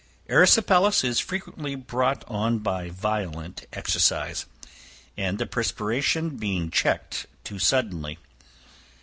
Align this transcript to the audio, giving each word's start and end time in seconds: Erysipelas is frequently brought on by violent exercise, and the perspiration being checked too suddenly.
Erysipelas 0.29 1.03
is 1.03 1.19
frequently 1.19 1.75
brought 1.75 2.23
on 2.27 2.57
by 2.57 2.89
violent 2.89 3.67
exercise, 3.71 4.47
and 5.15 5.37
the 5.37 5.45
perspiration 5.45 6.37
being 6.37 6.71
checked 6.71 7.27
too 7.43 7.59
suddenly. 7.59 8.17